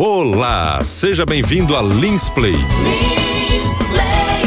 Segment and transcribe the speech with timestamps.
[0.00, 2.54] Olá, seja bem-vindo a Linsplay,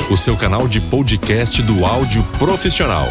[0.09, 3.05] o seu canal de podcast do áudio profissional.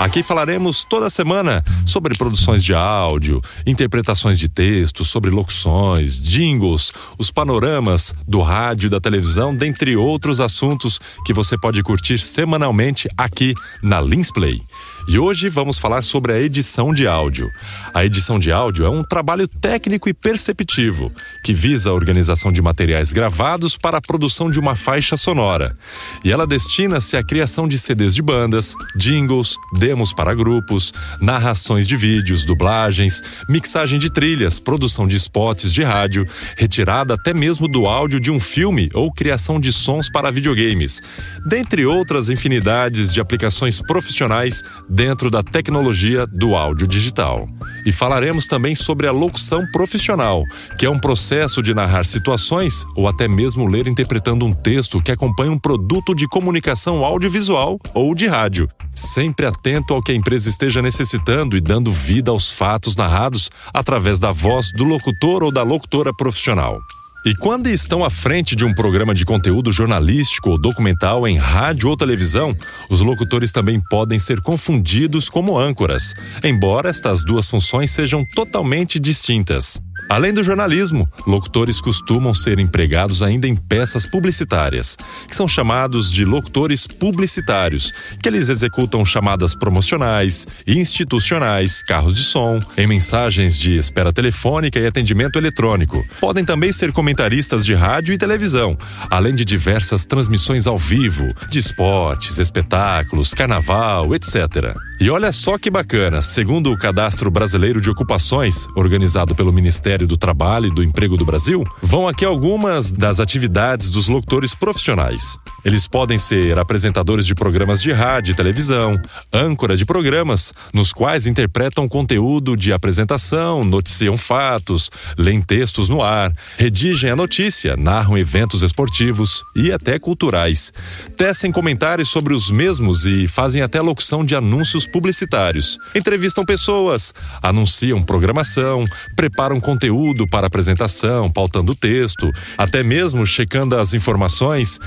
[0.00, 7.30] Aqui falaremos toda semana sobre produções de áudio, interpretações de textos, sobre locuções, jingles, os
[7.30, 13.54] panoramas do rádio e da televisão, dentre outros assuntos que você pode curtir semanalmente aqui
[13.80, 14.60] na Linsplay.
[15.08, 17.50] E hoje vamos falar sobre a edição de áudio.
[17.92, 21.12] A edição de áudio é um trabalho técnico e perceptivo
[21.42, 25.76] que visa a organização de materiais gravados para a produção de uma faixa sonora.
[26.22, 31.96] E ela destina-se à criação de CDs de bandas, jingles, demos para grupos, narrações de
[31.96, 38.20] vídeos, dublagens, mixagem de trilhas, produção de spots de rádio, retirada até mesmo do áudio
[38.20, 41.00] de um filme ou criação de sons para videogames,
[41.46, 47.46] dentre outras infinidades de aplicações profissionais dentro da tecnologia do áudio digital.
[47.86, 50.42] E falaremos também sobre a locução profissional,
[50.78, 55.12] que é um processo de narrar situações ou até mesmo ler interpretando um texto que
[55.12, 60.48] acompanha um produto de comunicação audiovisual ou de rádio, sempre atento ao que a empresa
[60.48, 65.62] esteja necessitando e dando vida aos fatos narrados através da voz do locutor ou da
[65.62, 66.80] locutora profissional.
[67.22, 71.90] E quando estão à frente de um programa de conteúdo jornalístico ou documental em rádio
[71.90, 72.56] ou televisão,
[72.88, 79.78] os locutores também podem ser confundidos como âncoras, embora estas duas funções sejam totalmente distintas.
[80.10, 84.96] Além do jornalismo, locutores costumam ser empregados ainda em peças publicitárias,
[85.28, 92.60] que são chamados de locutores publicitários, que eles executam chamadas promocionais, institucionais, carros de som,
[92.76, 96.04] em mensagens de espera telefônica e atendimento eletrônico.
[96.20, 98.76] Podem também ser comentaristas de rádio e televisão,
[99.08, 104.74] além de diversas transmissões ao vivo, de esportes, espetáculos, carnaval, etc.
[105.00, 110.14] E olha só que bacana, segundo o Cadastro Brasileiro de Ocupações, organizado pelo Ministério do
[110.14, 115.38] Trabalho e do Emprego do Brasil, vão aqui algumas das atividades dos locutores profissionais.
[115.64, 119.00] Eles podem ser apresentadores de programas de rádio e televisão,
[119.32, 126.32] âncora de programas, nos quais interpretam conteúdo de apresentação, noticiam fatos, leem textos no ar,
[126.56, 130.72] redigem a notícia, narram eventos esportivos e até culturais,
[131.16, 135.78] tecem comentários sobre os mesmos e fazem até locução de anúncios publicitários.
[135.94, 137.12] Entrevistam pessoas,
[137.42, 144.78] anunciam programação, preparam conteúdo para apresentação, pautando texto, até mesmo checando as informações,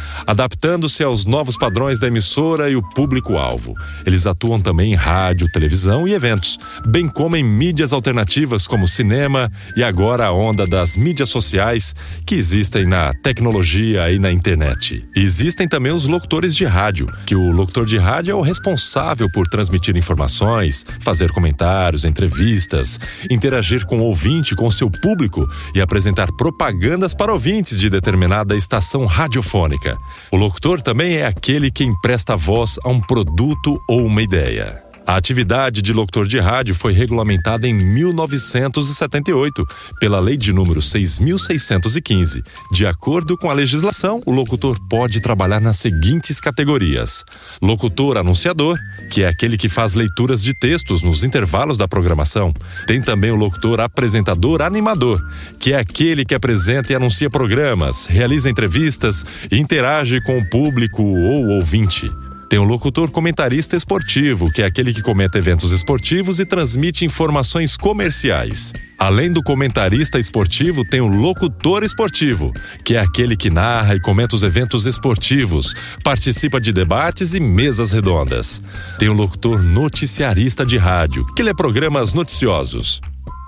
[0.64, 3.76] adaptando-se aos novos padrões da emissora e o público-alvo.
[4.06, 9.52] Eles atuam também em rádio, televisão e eventos, bem como em mídias alternativas como cinema
[9.76, 11.94] e agora a onda das mídias sociais
[12.26, 15.06] que existem na tecnologia e na internet.
[15.16, 19.48] Existem também os locutores de rádio, que o locutor de rádio é o responsável por
[19.48, 23.00] transmitir transmitir informações, fazer comentários, entrevistas,
[23.30, 29.06] interagir com o ouvinte, com seu público e apresentar propagandas para ouvintes de determinada estação
[29.06, 29.98] radiofônica.
[30.32, 34.83] O locutor também é aquele que empresta voz a um produto ou uma ideia.
[35.06, 39.68] A atividade de locutor de rádio foi regulamentada em 1978
[40.00, 42.42] pela Lei de número 6615.
[42.72, 47.26] De acordo com a legislação, o locutor pode trabalhar nas seguintes categorias:
[47.62, 48.78] locutor anunciador,
[49.12, 52.54] que é aquele que faz leituras de textos nos intervalos da programação.
[52.88, 55.22] Tem também o locutor apresentador animador,
[55.60, 61.04] que é aquele que apresenta e anuncia programas, realiza entrevistas e interage com o público
[61.04, 62.10] ou ouvinte.
[62.54, 67.76] Tem o locutor comentarista esportivo, que é aquele que comenta eventos esportivos e transmite informações
[67.76, 68.72] comerciais.
[69.00, 72.54] Além do comentarista esportivo, tem o locutor esportivo,
[72.86, 77.92] que é aquele que narra e comenta os eventos esportivos, participa de debates e mesas
[77.92, 78.62] redondas.
[79.00, 83.02] Tem o locutor noticiarista de rádio, que lê programas noticiosos.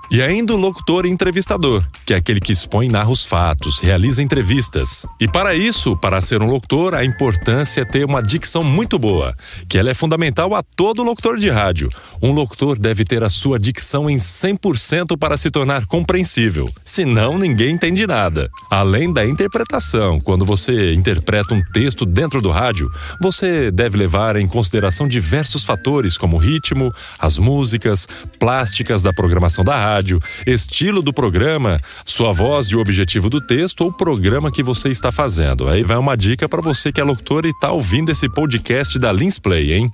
[0.08, 3.80] E ainda o locutor e entrevistador, que é aquele que expõe e narra os fatos,
[3.80, 5.04] realiza entrevistas.
[5.20, 9.34] E para isso, para ser um locutor, a importância é ter uma dicção muito boa,
[9.68, 11.88] que ela é fundamental a todo locutor de rádio.
[12.22, 17.74] Um locutor deve ter a sua dicção em 100% para se tornar compreensível, senão ninguém
[17.74, 18.48] entende nada.
[18.70, 22.88] Além da interpretação, quando você interpreta um texto dentro do rádio,
[23.20, 28.06] você deve levar em consideração diversos fatores como o ritmo, as músicas,
[28.38, 33.40] plásticas da programação da rádio rádio, estilo do programa, sua voz e o objetivo do
[33.40, 35.68] texto ou programa que você está fazendo.
[35.68, 39.10] Aí vai uma dica para você que é locutor e está ouvindo esse podcast da
[39.10, 39.90] Linsplay, hein?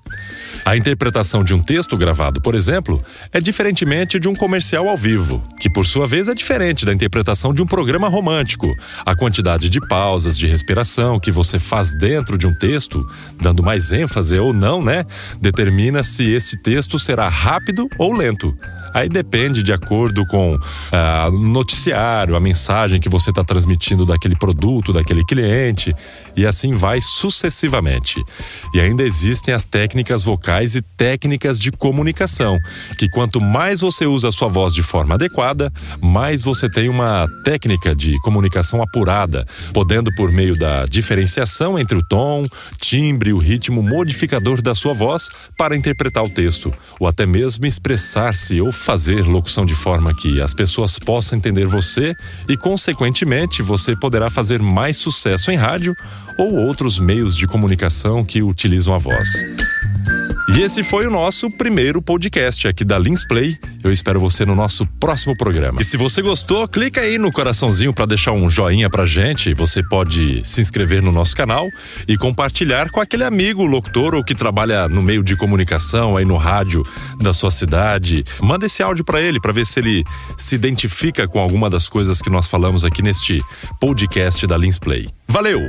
[0.64, 3.02] A interpretação de um texto gravado, por exemplo,
[3.32, 7.54] é diferentemente de um comercial ao vivo, que por sua vez é diferente da interpretação
[7.54, 8.74] de um programa romântico.
[9.06, 13.06] A quantidade de pausas, de respiração que você faz dentro de um texto,
[13.40, 15.04] dando mais ênfase ou não, né,
[15.40, 18.56] determina se esse texto será rápido ou lento.
[18.94, 20.58] Aí depende de acordo com
[20.90, 25.94] ah, o noticiário, a mensagem que você está transmitindo daquele produto, daquele cliente,
[26.36, 28.22] e assim vai sucessivamente.
[28.74, 32.58] E ainda existem as técnicas vocais e técnicas de comunicação,
[32.98, 37.26] que quanto mais você usa a sua voz de forma adequada, mais você tem uma
[37.44, 42.46] técnica de comunicação apurada, podendo por meio da diferenciação entre o tom,
[42.80, 47.66] timbre e o ritmo modificador da sua voz para interpretar o texto, ou até mesmo
[47.66, 52.14] expressar-se ou fazer locução de forma que as pessoas possam entender você
[52.48, 55.96] e, consequentemente, você poderá fazer mais sucesso em rádio
[56.36, 59.28] ou outros meios de comunicação que utilizam a voz.
[60.54, 63.56] E esse foi o nosso primeiro podcast aqui da Lins Play.
[63.82, 65.80] Eu espero você no nosso próximo programa.
[65.80, 69.54] E se você gostou, clica aí no coraçãozinho para deixar um joinha pra gente.
[69.54, 71.70] Você pode se inscrever no nosso canal
[72.06, 76.36] e compartilhar com aquele amigo locutor ou que trabalha no meio de comunicação aí no
[76.36, 76.84] rádio
[77.18, 78.22] da sua cidade.
[78.38, 80.04] Manda esse áudio para ele para ver se ele
[80.36, 83.42] se identifica com alguma das coisas que nós falamos aqui neste
[83.80, 85.08] podcast da Lins Play.
[85.26, 85.62] Valeu!